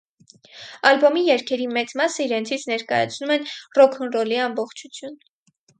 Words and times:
Ալբոմի 0.91 1.21
երգերի 1.27 1.67
մեծ 1.75 1.93
մասը 2.01 2.25
իրենցից 2.31 2.67
ներկայացնում 2.73 3.35
են 3.39 3.49
ռոքնռոլի 3.81 4.45
ամբողջություն։ 4.49 5.21